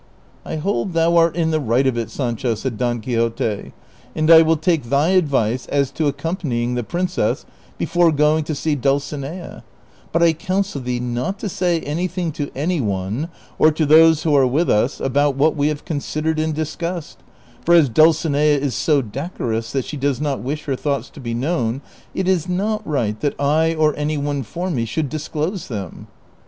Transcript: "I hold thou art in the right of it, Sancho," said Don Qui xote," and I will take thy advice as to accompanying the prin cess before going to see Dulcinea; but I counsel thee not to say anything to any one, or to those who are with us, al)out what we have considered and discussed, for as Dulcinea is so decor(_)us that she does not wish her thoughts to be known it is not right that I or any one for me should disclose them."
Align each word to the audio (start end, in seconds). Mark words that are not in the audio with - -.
"I 0.45 0.55
hold 0.55 0.93
thou 0.93 1.15
art 1.17 1.35
in 1.35 1.51
the 1.51 1.59
right 1.59 1.85
of 1.85 1.95
it, 1.95 2.09
Sancho," 2.09 2.55
said 2.55 2.75
Don 2.75 3.03
Qui 3.03 3.13
xote," 3.13 3.71
and 4.15 4.31
I 4.31 4.41
will 4.41 4.57
take 4.57 4.85
thy 4.85 5.09
advice 5.09 5.67
as 5.67 5.91
to 5.91 6.07
accompanying 6.07 6.73
the 6.73 6.83
prin 6.83 7.07
cess 7.07 7.45
before 7.77 8.11
going 8.11 8.43
to 8.45 8.55
see 8.55 8.73
Dulcinea; 8.73 9.63
but 10.11 10.23
I 10.23 10.33
counsel 10.33 10.81
thee 10.81 10.99
not 10.99 11.37
to 11.37 11.49
say 11.49 11.81
anything 11.81 12.31
to 12.31 12.49
any 12.55 12.81
one, 12.81 13.29
or 13.59 13.71
to 13.73 13.85
those 13.85 14.23
who 14.23 14.35
are 14.35 14.47
with 14.47 14.71
us, 14.71 14.97
al)out 14.99 15.35
what 15.35 15.55
we 15.55 15.67
have 15.67 15.85
considered 15.85 16.39
and 16.39 16.55
discussed, 16.55 17.19
for 17.63 17.75
as 17.75 17.87
Dulcinea 17.87 18.57
is 18.57 18.73
so 18.73 19.03
decor(_)us 19.03 19.71
that 19.71 19.85
she 19.85 19.97
does 19.97 20.19
not 20.19 20.39
wish 20.39 20.63
her 20.65 20.75
thoughts 20.75 21.11
to 21.11 21.19
be 21.19 21.35
known 21.35 21.79
it 22.15 22.27
is 22.27 22.49
not 22.49 22.81
right 22.87 23.19
that 23.19 23.39
I 23.39 23.75
or 23.75 23.95
any 23.95 24.17
one 24.17 24.41
for 24.41 24.71
me 24.71 24.85
should 24.85 25.09
disclose 25.09 25.67
them." 25.67 26.07